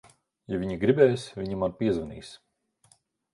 [0.53, 2.33] Ja viņa gribēs, viņa man piezvanīs.